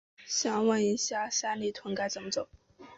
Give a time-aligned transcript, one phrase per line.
[0.25, 2.49] 想问一下，三里屯该怎么走？